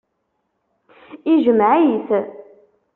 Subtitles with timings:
[1.33, 2.09] Ijmeɛ-it.